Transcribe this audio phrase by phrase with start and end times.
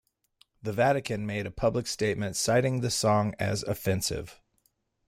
[0.63, 4.41] The Vatican made a public statement citing the song as offensive.